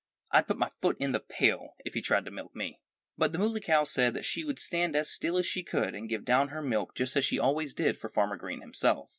"I'd 0.31 0.47
put 0.47 0.57
my 0.57 0.71
foot 0.81 0.97
in 0.99 1.11
the 1.11 1.19
pail, 1.19 1.75
if 1.85 1.93
he 1.93 2.01
tried 2.01 2.25
to 2.25 2.31
milk 2.31 2.55
me." 2.55 2.79
But 3.19 3.33
the 3.33 3.37
Muley 3.37 3.59
Cow 3.61 3.83
said 3.83 4.15
that 4.15 4.25
she 4.25 4.43
would 4.43 4.57
stand 4.57 4.95
as 4.95 5.11
still 5.11 5.37
as 5.37 5.45
she 5.45 5.61
could 5.61 5.93
and 5.93 6.09
give 6.09 6.25
down 6.25 6.47
her 6.47 6.63
milk 6.63 6.95
just 6.95 7.15
as 7.15 7.23
she 7.23 7.37
always 7.37 7.75
did 7.75 7.99
for 7.99 8.09
Farmer 8.09 8.35
Green 8.37 8.61
himself. 8.61 9.09